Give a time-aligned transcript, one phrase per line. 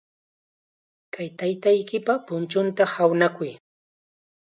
[1.13, 3.51] Kay taytaykipa punchunta hawnakuy.